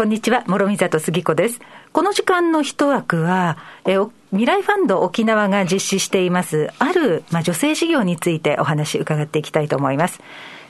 [0.00, 1.60] こんにちは、諸見里杉子です。
[1.92, 3.98] この時間の一枠は、え
[4.30, 10.22] 未来ファンド沖縄が実施しています、ある、ま、女性事業についてお話伺っていきたいと思います。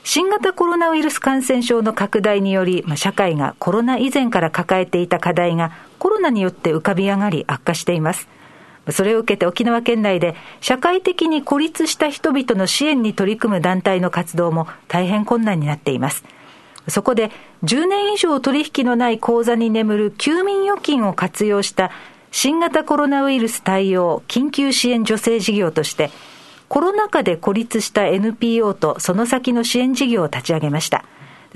[0.03, 8.27] 新型コロナウイルス感染症の拡大により、ま、社会がコロナ以前から抱えていた課題がコロナによって浮かび上がり悪化しています。
[8.89, 16.25] それを受けて沖縄県内で社会的に孤立した人々の支援に取り組む団体の活動も大変困難になっています。
[16.87, 17.31] そこで
[17.63, 21.91] 10年以上取引のない口座に眠る休眠預金を活用した
[22.31, 26.09] 新型コロナウイルス対応緊急支援助成事業として
[26.69, 31.03] コロナ禍で孤立した NPO とその先の支援事業を立ち上げました。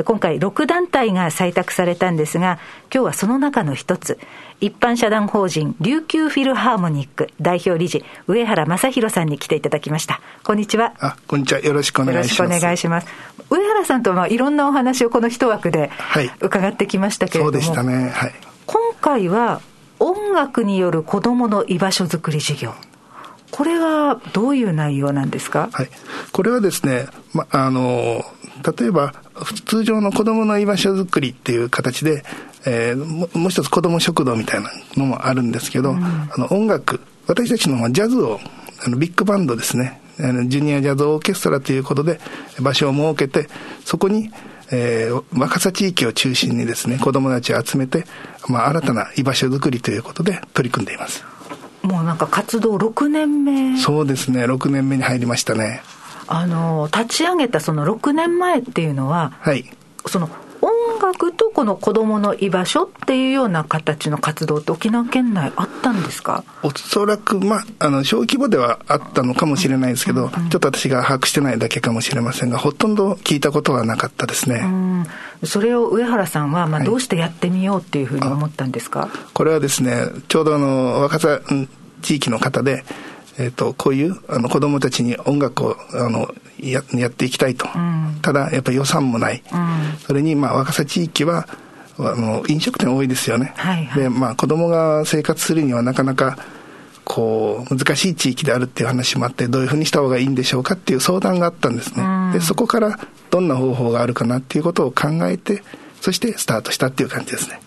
[0.04, 2.60] 今回6団体が採択されたんですが、
[2.94, 4.20] 今日はその中の一つ、
[4.60, 10.20] 一般社団法人琉球フィルハーモニック代表理事、上原正弘さんに来ていただきました。
[10.44, 10.94] こんにちは。
[11.00, 11.62] あ、こんにちは。
[11.62, 12.40] よろしくお願いします。
[12.40, 13.08] よろしくお願いします。
[13.50, 15.90] 上原さんとはいろんなお話をこの一枠で
[16.42, 18.10] 伺ってきましたけれども、はい、そうでしたね。
[18.10, 18.34] はい。
[18.66, 19.62] 今回は
[20.00, 22.74] 音楽による子供の居場所づくり事業。
[23.52, 25.90] これはどういう内容なんですか、はい、
[26.34, 28.26] これはですね、ま、あの
[28.78, 29.14] 例えば
[29.66, 32.24] 通常の子どもの居場所づくりっていう形で、
[32.66, 38.40] えー、ももう一つ子ども食堂みたいなのもあるんですけど、うん、あの音楽私たちのジャズを
[38.86, 40.02] あのビッグバンドですね。
[40.18, 42.22] あのジュニアジャズオーケストラということで
[42.62, 43.50] 場所を設けて
[43.84, 44.32] そこに
[44.72, 48.06] えー、若さ地域を中心にですね子どもたちを集めて、
[48.48, 51.24] まあ、新たな居場所づくりということで取り組んでいます。
[51.84, 53.78] もうなんか活動6年目。
[53.78, 54.46] そうですね。
[54.46, 55.84] 6年目に入りましたね
[56.28, 59.66] あの立ち上げたその6年前っていうのは、はい、
[60.08, 60.30] その
[60.62, 66.44] 音楽とこの子どもの居場所っていうような形の活動って沖縄県内あったんですか？
[66.64, 75.06] おそらく、まあ、あの小規模ではあったのかもしれないですけど、うんうん、ちょっと私が把握してないだけかもしれませんがほとんど聞いたことはなかったですね、うん、
[75.44, 81.42] それを上原さんは、まあ、どうしてやってみようっていうふうに思ったんですか、はい、これはですねちょうどあの若さ
[82.02, 82.84] 地域の方で、
[83.38, 91.48] えーと、こういうあの子どもたちに音楽をあのややっていきたいと、うん、ただやっぱり予算もない、うん、それにまあ若狭地域は
[91.98, 96.38] あの飲食店多いですよね、はいはい、でまあ子どもが生活するにはなかなか
[97.04, 105.62] こう難しい地域であるっていう話もあってどういうふうにした方がいいんでしょうかっていう相談があったんですね、うん、でそこからどんな方法があるかなっていうことを考えて
[106.02, 107.60] そしてスタートしたっていう感じですね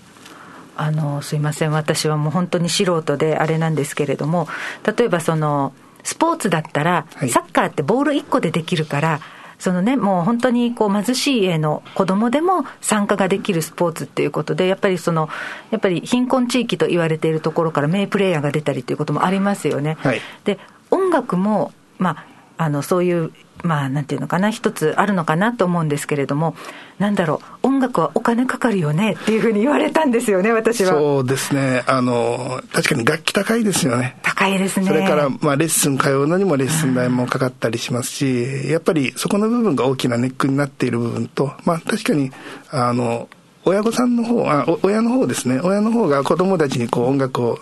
[0.80, 1.72] あのすいません。
[1.72, 4.48] 私はもう本当に素人であれなんですけれども
[4.96, 5.72] 例えばその
[6.04, 9.20] スポーツだったら、サッカーってボール1個でできるから
[9.58, 15.28] そのね、もう本当にこう貧しい家の子供でも参加ができるスポーツっていうことで、やっぱりその、
[15.70, 19.96] やっぱり貧困地域と言われているところから名プレーヤーが出たりということもありますよね。
[20.00, 20.58] はい、で、
[20.90, 22.24] 音楽も、ま
[22.56, 23.32] あ、あの、そういう
[23.62, 26.54] まあ、なんていうのかな、一つあるのかなと思うんですけれども、
[26.98, 30.92] なんだろう、音楽はお金かかるよねっていうふうに言われたんですよね、私は。
[30.92, 34.16] そうですね、あの、確かに楽器高いですよね。
[34.22, 34.86] 高いですね。
[34.86, 42.30] それから、まあ、レッスン通うのにもレッスン代もかかったりしますし、やっぱりそこの部分が大きなネックになっている部分と、まあ、確かに、
[42.70, 43.28] あの、
[43.64, 47.58] 親御さんの方あ親の方ですね親の方が子供たちにこう音楽を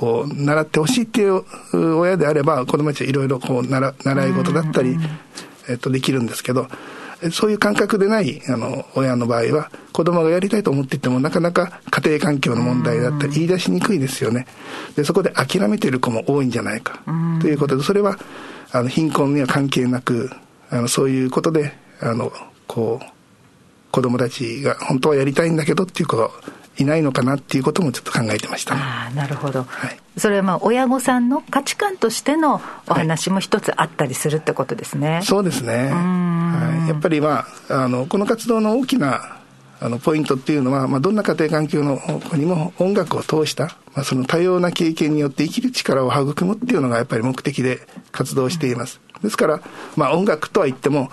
[0.00, 1.44] こう習ってほしいっていう
[1.74, 4.96] 親であれば子供たちはいろいろこう習習い事だったり、
[5.68, 6.68] えっと、できるんですけど
[7.32, 14.46] そういう感覚でないあの親の場合は子供がやりたいと思っていてもなかなか家庭環境の問題だったり言い出しにくいですよね。
[14.96, 17.02] でそこで諦めている子も多いんじゃないか
[17.42, 18.18] ということでそれは
[18.72, 20.30] あの貧困には関係なく
[20.70, 22.32] あのそういうことであの
[22.66, 23.06] こう
[23.90, 26.32] 子供たちが本当はやりたいんだけどっていうこと
[26.80, 39.36] いないのかなっていうこともちょっと考えてました、ね、ああなるほど、はい、それはまあ親御さんの価値観としてのお話も一つあったりするってことですね、はい、そうですね、はい、やっぱりまああのこの活動の大きな
[39.82, 43.64] あのポイントっていうのは、まあ、どんな家庭環境の子にも音楽を通した、
[43.94, 47.80] まあ、その多様な経験によって生きる力を育むっていうのがやっぱり目的で
[48.12, 49.00] 活動しています。
[49.22, 49.62] ですから、
[49.96, 51.10] まあ、音楽とは言っても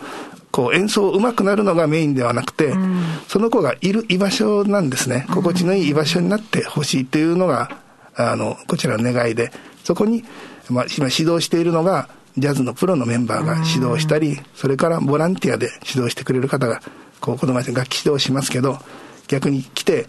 [0.57, 5.27] こう演奏上手くなるのがメインではなくて、うん、その子がいる居場所なんですね。
[5.29, 7.77] 心地のいい居場所になってほしいというのが
[8.15, 9.51] あのこちらの願いで
[9.83, 10.23] そこに、
[10.71, 12.09] まあ、今指導しているのが
[12.39, 16.81] ジャズのプロのメンバーが指導したり、うん、それからボランティアで指導してくれる方が
[17.21, 18.79] こう子供たちに楽器指導しますけど
[19.27, 20.07] 逆に来て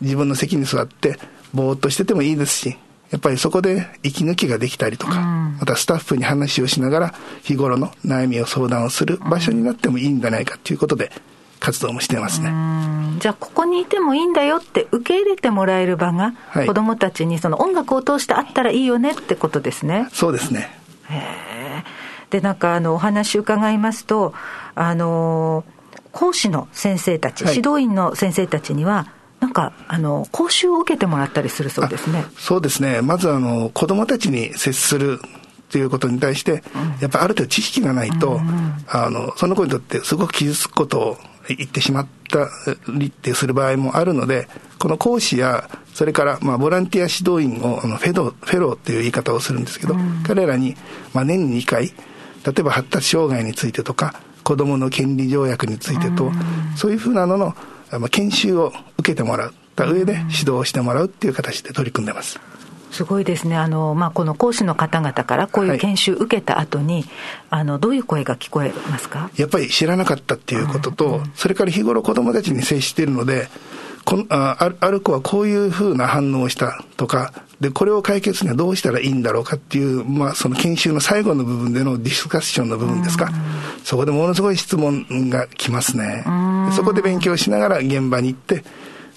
[0.00, 1.18] 自分の席に座って
[1.52, 2.78] ぼーっとしててもいいですし
[3.10, 11.10] やっぱりそこで息抜きができたりとか、うん、またスタッフに話をしながら日頃の悩みを相談をする場所になってもいいんじゃないかということで
[11.58, 12.52] 活動もしてますね。
[13.18, 20.08] じゃあここにいてもいいんだよって受け入れてもらえる場が、はい、子どもたちにその音楽を通してあったらいいよねってことですね。
[20.12, 20.70] そうですね。
[21.08, 21.82] へ
[22.30, 24.34] でなんかあのお話伺いますと
[24.74, 25.64] あの
[26.12, 29.08] 講師の先生たち、はい、指導員の先生たちには
[29.40, 32.24] なんか、あの、講習を受けてもらったりするそうですね。
[32.36, 33.02] そうですね。
[33.02, 35.20] まず、あの、子供たちに接する
[35.68, 36.62] っていうことに対して、
[37.00, 38.40] やっぱりある程度知識がないと、
[38.88, 41.18] あの、その子にとってすごく傷つくことを
[41.48, 42.48] 言ってしまった
[42.92, 44.48] りってする場合もあるので、
[44.78, 49.96] この講師や、それから、まあ、ボランティア指導員を、あのフェド、フェローっていう言い方をするんですけど、
[50.26, 50.76] 彼らに、
[51.12, 51.92] まあ、年に2回、例
[52.58, 54.14] えば発達障害についてとか、
[54.44, 56.32] 子どもの権利条約についてと、
[56.76, 57.56] そういうふうなのの、まあ、
[58.10, 62.40] 研修を受けてもらった上で指導してもらうっていう形で取り組んでます。
[62.90, 67.04] すごいですね、あのまあ、この講師の方々からこういう研修受けた後に、はい、
[67.50, 69.30] あのどういう声が聞こえますか？
[69.36, 73.48] やっぱり知らなかったっていうことと、うんうん、それから日頃子どもたちに接しているので、
[74.06, 83.30] こあある子はこういうふうな反応をしたとか、で、これを解決にはどうしたらいいんだろうかっていう、まあ、その研修の最後の部分でのディスカッションの部分ですか、
[83.84, 86.24] そこでものすごい質問が来ますね。
[86.72, 88.64] そこで勉強しながら現場に行って、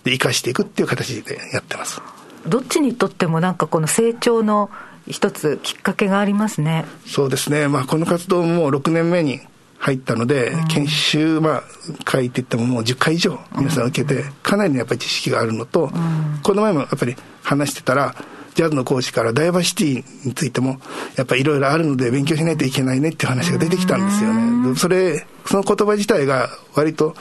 [0.04, 2.02] で、生かしていくっていう形でやってます。
[2.48, 4.70] どっちにとってもなんかこの成長の
[5.08, 6.86] 一つきっかけがありますね。
[7.06, 7.68] そうですね。
[7.68, 9.42] まあ、この活動も6年目に
[9.78, 11.64] 入ったので、うん、研修、まあ、
[12.04, 18.16] 会って言ってももう10回以上皆さん受けて、かなりのやっぱり知識があるのと、うん、この前もやっぱり話してたら、
[18.56, 20.80] ジャズの講師からダイバーシティについても、
[21.16, 24.76] やっぱりいろいろあるので勉強しないといけないねっていう話が出てきたんですよね。
[24.76, 27.16] それ、その言葉自体が割と、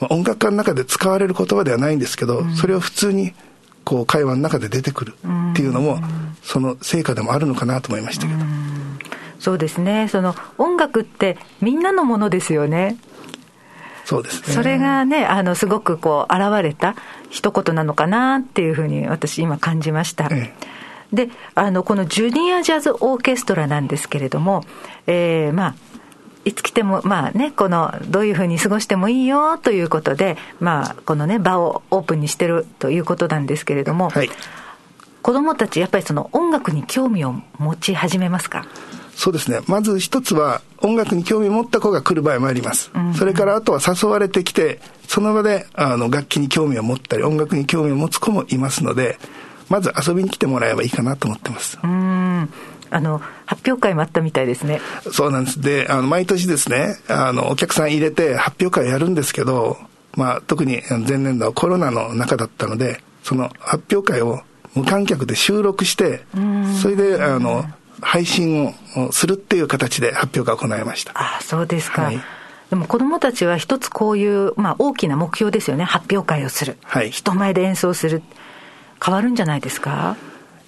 [0.00, 3.32] まあ、音楽家の中で使われる言葉ではないんですけど、それを普通に
[3.84, 5.14] こう会話の中で出てくる
[5.52, 6.00] っていうのも、
[6.42, 8.40] その成果でもあるのかなと思いましたけど。
[9.38, 10.08] そうですね。
[10.08, 12.96] その音楽ってみんなのものですよね。
[14.06, 14.54] そうですね。
[14.54, 16.94] それがね、あの、すごくこう、現れた
[17.28, 20.28] 一言なのかなっていうふうに私今感じました。
[20.30, 20.54] え
[21.12, 24.62] え、で、あの、このジュニアジャズオーケストラなんですけれども、
[25.08, 25.74] えー、まあ、
[26.44, 34.30] いつ来ても、まあね、この、どういうふうに過ごしてもいいよということで、まあ、このね、場をオープンにしてるということなんですけれども、はい、
[35.22, 38.64] 子供たち、やっぱりその音楽に興味を持ち始めますか？
[39.16, 39.60] そうですね。
[39.66, 42.90] まず一つは、音楽に興味を持った子が来る場合もあります。
[42.94, 44.78] うんそれからあとは誘われてきて、
[45.08, 49.18] その場で、あの、楽器に興味を持ったり、音楽に興味を持つ子もいますので、
[49.70, 51.78] まず遊びに来てもらえばいいかなと思ってます。
[51.82, 52.48] うん
[52.90, 54.80] あの、発表会もあったみたいですね。
[55.10, 55.60] そうなんです。
[55.60, 59.78] で、あの、毎年ですね、あの、お客さん入れて発表会やるんですけど、
[60.14, 64.40] まあ、特に前年度はコロナの中だったので、その発表会を
[64.74, 66.24] 無観客で収録して、
[66.80, 67.64] それで、あの、
[68.00, 71.12] 配信をするっていう形で発表が行われました。
[71.14, 72.02] あそうですか。
[72.02, 72.20] はい、
[72.70, 78.22] でも子どもたちは一つこういう、まあ、大きな目標ですよね、発表会をする、はい、人前で演奏する、
[79.04, 80.16] 変わるんじゃないですか？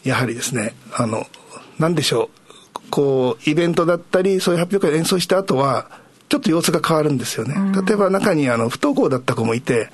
[0.04, 1.26] やはりですね、あの
[1.78, 2.30] なんでしょ
[2.76, 5.90] う、こう、イベントだったり、そういう発表会演奏した後は、
[6.28, 7.54] ちょっと様子が変わるんですよね。
[7.86, 9.90] 例えば中にあの不登校だった子もいて、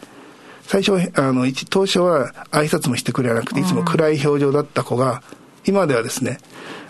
[0.62, 5.22] 最初、あの、一、当初は挨拶もしてくれなくて、いつも暗い表情だった子が、
[5.66, 6.38] 今ではですね、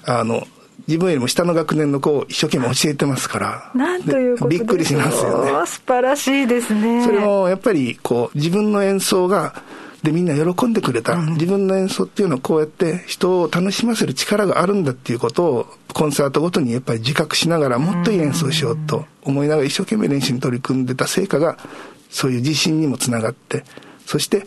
[0.04, 0.46] あの、
[0.86, 3.70] 自分よりも下の学年の子を一生懸命教えてますから。
[3.74, 5.66] なんということびっくりしますよね。
[5.66, 7.04] 素晴らしいですね。
[7.04, 9.62] それもやっぱりこう自分の演奏が
[10.04, 21.56] でみんな喜んでくれた、うん、自分の演奏っていうのはこうやって人を楽しませる力があるんだっていうことをコンサートごとにやっぱり自覚しながらもっといい演奏しようと思いながら一生懸命練習に取り組んでた成果が
[22.10, 23.64] そういう自信にもつながって
[24.04, 24.46] そして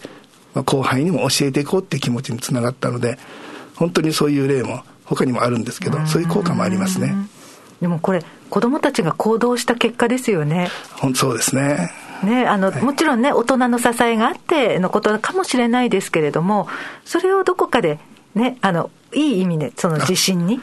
[0.53, 3.18] まあ後輩にも教えていこうっていう気持ちにつながったので
[3.77, 7.15] 本当にそういう例も他にもあるんですけどそういう効果もありますね。
[7.81, 10.69] でもこれ子どもたちが行動した結果ですよね。
[10.93, 11.91] 本当そうですね。
[12.23, 16.67] ね、あの、はい、もちろんね、大人の支えがあってのことかもしれないですけれども、
[17.05, 17.99] それをどこかで、
[18.33, 20.59] ね、あの、いい意味で、その自信に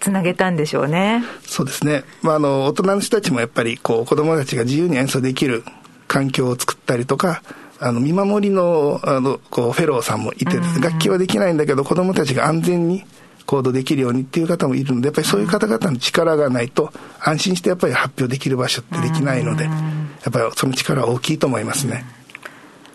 [0.00, 1.18] つなげたんでしょうね。
[1.18, 2.04] はい、そうですね。
[2.22, 5.64] まあ、あの、大人の人たちもやっぱり、こう、子供たちが自由に演奏できる
[6.06, 7.42] 環境を作ったりとか、
[7.80, 13.04] あの、見守りの、あの、こう、フェローさんもいて、楽器はできないんだけど、子供たちが安全に
[13.46, 19.70] 行動できるようにっていう方もいるので、やっぱりそういう方々の力がないと、安心してやっぱり発表できる場所ってできないので、や
[20.28, 22.04] っぱりその力は大きいと思いますね。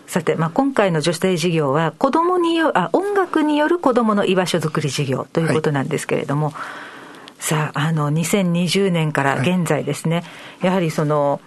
[0.06, 10.22] さて、まあ、今回の女性事業は子供によあ音楽による子供の居場所づくり事業ということなんですけれども、はい、さああの2020年から現在ですね、は
[10.62, 11.40] い、やはりその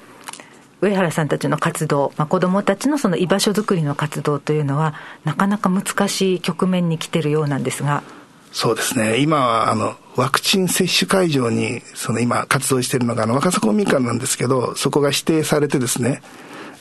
[0.82, 4.94] 上原さんたちの活動、まあ、子どもたちのその居場所づくりの活動というのは
[5.26, 8.04] なかなか難しい局面に来てるようなんですが
[8.52, 9.20] そうですね。
[9.20, 16.22] 今は、あの、ワクチン接種会場に、その今活動しているのが、あの、若狭公民館なんですけど、そこが指定されてですね、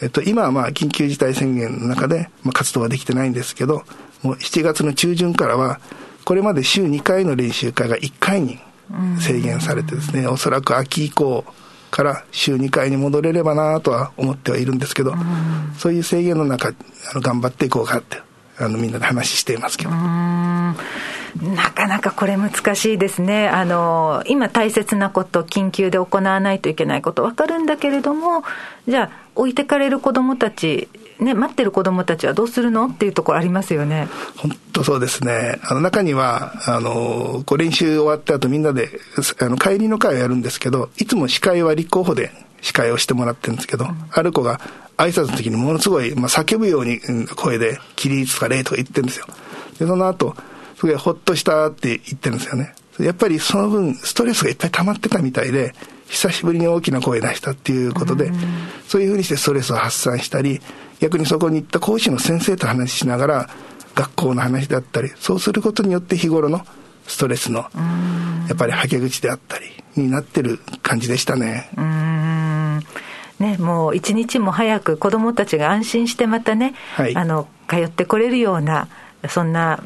[0.01, 3.83] えっと、今はまあ、緊急事態宣言の中で、まあ、活動はできてないんですけど、
[4.23, 5.81] もう7月の中旬からは、
[6.25, 8.59] これまで週2回の練習会が1回に
[9.21, 11.45] 制限されてですね、おそらく秋以降、
[11.91, 15.15] から週2回に戻れればなとは思ってはいるんですけど、
[15.79, 16.73] そういう制限の中、あ
[17.15, 18.19] の頑張っていこうかって、
[18.59, 19.91] あのみんなで話していますけど。
[21.43, 23.49] なかなかこれ難しいですね。
[23.49, 28.43] あの、今大切なこと、緊急で行わないといけないこと、わかるんだけれども、
[28.89, 30.89] じゃあ、置いてかれる子どもたち、
[31.19, 34.09] ね、待ってる子どもたちはどうするのっていうところありますよね。
[34.37, 35.59] 本当そうですね。
[35.63, 38.91] あの中には、あの、こう練習終わった後みんなで、
[39.41, 44.61] あの、帰りの会をやるんですけど、いつも司会は立候補で司会をしてもらってるんですけど、うん、ある子が
[44.99, 47.01] 挨拶の時にものすごい、まあ、叫ぶように
[47.35, 49.27] 声で、起立とか礼とか言ってるんですよ。
[49.79, 50.35] で、その後、
[50.77, 52.75] すごいほっとしたって言ってるんですよね。
[52.99, 55.75] やっぱりその分、ストレスがいっぱい溜まってたみたいで、
[56.09, 58.31] 久しぶりに大きな声出したっていうことで、
[58.87, 60.61] そういうふうにしてストレスを発散したり、
[61.01, 63.51] 逆にそこに行った講師の先生と話しながら、
[63.95, 66.67] 学校の話だったり、そうすることによって日頃の
[67.07, 67.67] ストレスの、
[68.49, 71.71] やっぱりはけ口であったり、になってる感じでしたね。
[73.39, 78.89] ね、もう一日も早く子どもたちが安心してまたね、はい、あの通ってこれるような
[79.29, 79.83] そんな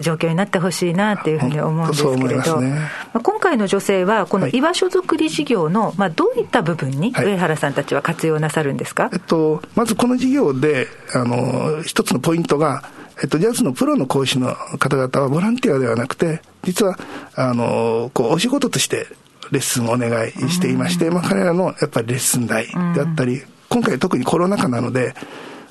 [0.00, 2.78] 状況になってほしいなというふうに思うんですけれど、ね、
[3.12, 12.82] 今回の女性は、この居場所づくり事業の、まあ、どういった部分に、上原さんたちは活用なさるんですか、えっと、まずこの事業で、あの一つのポイントが、
[13.22, 16.98] えっと、ジャズのプロの講師の方々はボランティアではなくて、実は、
[17.36, 19.06] あの、こう、お仕事として
[19.52, 25.14] レッスンをお願いしていまして、まあ、彼らのやっぱりレッスン代であったり、今回特にコロナ禍なので、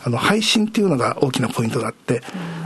[0.05, 2.21] あの配信っていうのが大きなポイントがあって、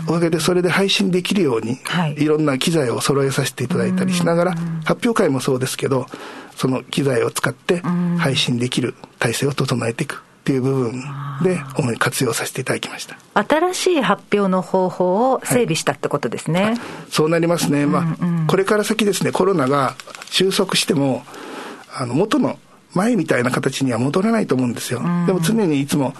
[0.07, 6.07] おかげでそれで配信できるように、はい、いろんな機材を揃えさせていただいたりしながら、発表会もそうですけど、
[6.55, 7.81] その機材を使って
[8.17, 10.23] 配信できる体制を整えていく。
[10.47, 11.03] っていう部分
[11.43, 13.17] で主に活用させていただきました。
[13.33, 16.77] 新しい発表の方法を整備したってことですね、はい、
[17.09, 19.95] そうなりますね、まあ、これから先ですねコロナが
[20.29, 21.23] 収束しても
[21.93, 22.57] あの元の
[22.93, 26.13] 前みたいな形には戻らないと思うんですよ、でも常にいつも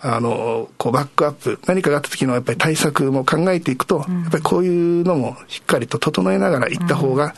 [0.00, 7.34] あの、こうバックアップ、何かがあった時のやっぱり対策も考えていくと、うん、やっぱりこういうのもしっかりと整えながらいった方が、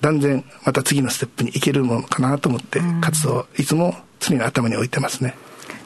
[0.00, 5.34] 断然また次のステップに行けるものかなと思って、活動、いつも常に頭に置いてますね。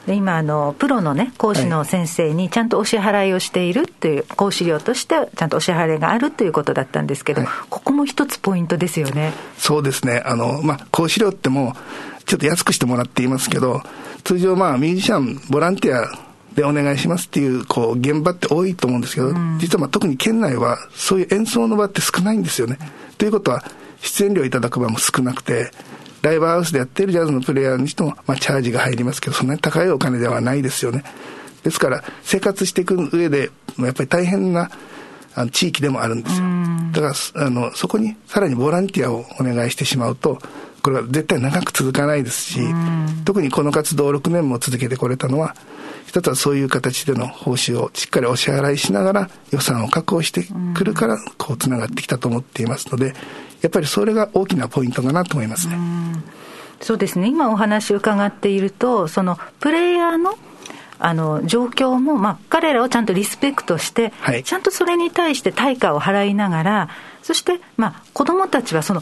[0.05, 9.33] で今あの、プロの、ね、講師の先生にちゃんとお支払いをしているという、講師料としてちゃんとお支払いがあるということだったんですけど、はい、ここも一つポイントですよね。
[9.57, 10.23] そうですね。
[10.25, 11.75] あの、まあ、講師料っても
[12.25, 13.83] ちょっと安くしてもらっていますけど、
[14.23, 16.07] 通常まあミュージシャン、ボランティア
[16.55, 22.77] でお願いしますっていう、こう、現場って多いと思うんですけど、うん、実はまあ特に県内はそういう演奏の場って少ないんですよね。
[23.17, 23.63] ということは、
[24.01, 25.71] 出演料いただく場も少なくて、
[26.21, 31.03] ライブハウスでやってるジャズのプレイヤーにしても、まあ、チャージが入りますけど、そんなに高いお金ではないですよね。
[31.63, 33.49] ですから、生活していく上で、
[33.79, 34.69] やっぱり大変な
[35.33, 36.45] あの地域でもあるんですよ。
[36.91, 40.39] だから、あの、そこにさらにボランティアをお願いしてしまうと、
[40.81, 42.59] これは絶対長く続かないですし、
[43.25, 45.55] 特にこの活動を6年も続けてこれたのは、
[46.07, 53.13] 一つはそういう形での報酬をしっかりお支払いしながら予算を確保してくるから、こうつながってきたと思っていますので、
[53.61, 55.77] やっぱりそれが大きなポイントかなと思いますね。
[56.81, 57.27] そうですね。
[57.27, 60.37] 今お話伺っていると、そのプレイヤーの
[61.03, 66.89] あの状況も、まあ、彼らをちゃんとリスペクトして、はい、ちゃんとそれに対して対価を払いながら、
[67.23, 69.01] そして、まあ、子供たちはその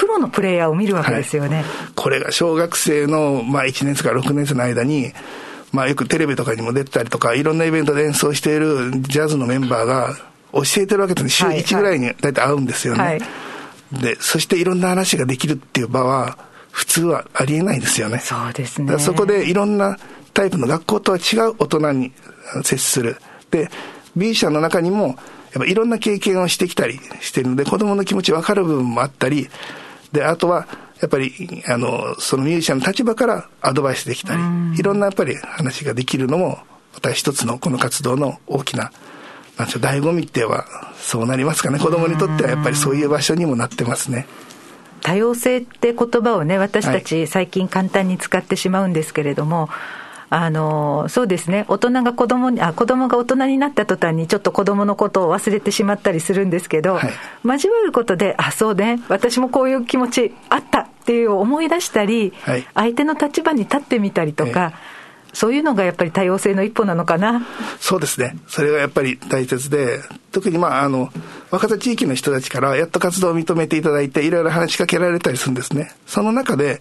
[0.00, 1.56] プロのプレイヤーを見るわけですよね。
[1.58, 1.64] はい、
[1.94, 5.12] これが小学生の、まあ、1年生から6年生の間に、
[5.72, 10.16] まあ、よくテレビとかにも出てたりとか、いろんなイベントで演奏しているジャズのメンバーが
[10.52, 11.62] 教えてるわけですね。
[11.62, 13.00] 週1ぐらいに大体会うんですよね。
[13.00, 13.28] はいはい
[13.92, 16.38] で、そしていろんな話ができるっていう場は、
[16.70, 18.20] 普通はありえないですよね。
[18.20, 18.98] そうですね。
[18.98, 19.98] そこでいろんな
[20.32, 22.12] タイプの学校とは違う大人に
[22.62, 23.16] 接する。
[23.50, 23.68] で、
[24.16, 25.16] B 社の中にも、やっ
[25.58, 29.48] ぱいろんな経験をしてきたりしてるので、子供の気持ち分かる部分もあったり、
[30.12, 30.66] で、あとは、
[31.00, 34.42] やっぱり、あの、そのミュージシャンの立場からアドバイスできたり、
[34.78, 36.58] いろんなやっぱり話ができるのも、
[36.92, 38.90] また一つのこの活動の大きな
[39.60, 41.78] なんでしょう、醍醐味ってはそうなりますかね。
[41.78, 44.26] 子供にとってはやっぱりそういう場所にもなってますね。
[45.02, 57.10] 多様性って言葉をね、私たち最近簡単に使ってしまうんですけれども、はいあのそうですね、大人が子供にあ子供が大人になった途端に、ちょっと子供のことを忘れてしまったりするんですけど、はい、
[57.44, 64.72] 交わることで、あそうね、私もこういう気持ちあったっていう思い出したり、はい、相手の立場に立ってみたりとか、
[65.32, 67.46] そういうのがやっぱり多様性の一歩なのかな。
[67.80, 68.36] そうですね。
[68.46, 70.00] それがやっぱり大切で、
[70.32, 71.10] 特にまあ、あの、
[71.50, 75.92] 若田地域の人たちからやっと活動を認めていただいて、いろいろ話しかけられたりするんですね。
[76.06, 76.80] その中で、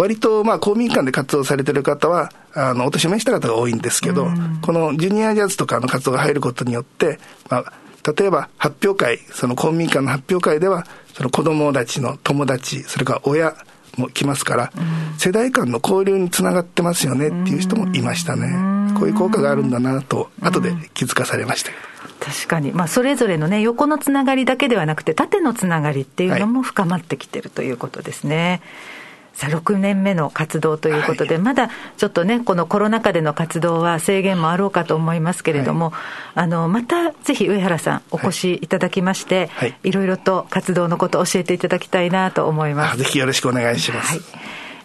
[0.00, 4.28] 割とまあ公民館で活動されてる方は、あの、お年を召した方が多いんですけど、
[4.62, 7.18] このジュニアジャズとかの活動が入ることによって、
[7.50, 7.72] まあ、
[8.16, 13.54] 例えば発表会、その公民館の発表会では、その子供たちの友達、それから親、
[13.98, 18.46] も来ますから、うん、世代間の交流につながってますよねっていう人もいましたね。
[18.92, 21.82] うこういう効果があるんだなと、後で気づかされましたけど。
[22.20, 28.62] 確かに、まあ、それぞれのね、横のつながりだけではなくて、縦のつながりっていうのも深まってきてるということですね。
[28.62, 29.00] はい
[29.40, 35.94] さあ、6年目の活動ということで、はい、まだちょっとね、このコロナ禍での活動は制限もあろうかと思いますけれども、はい、
[36.34, 42.98] あの、またぜひ上原さんお越しいただきまして、はい、いろいろと活動のことを教えていただきたいなと思います。
[42.98, 44.12] ぜひよろしくお願いします。
[44.12, 44.20] はい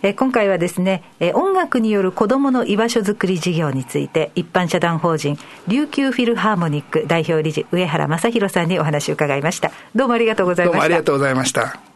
[0.03, 9.71] え今回はですね、え音楽による子どもの居場所づくり事業について、一般社団法人、琉球フィルハーモニック代表理事、上原正弘さんにお話を伺いました。
[9.95, 10.75] どうもありがとうございました。
[10.75, 11.94] どうもありがとうございました。